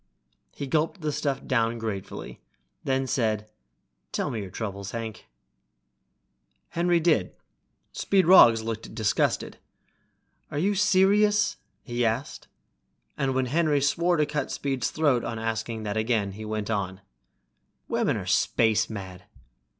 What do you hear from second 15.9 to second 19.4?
again, went on, "Women are space mad!"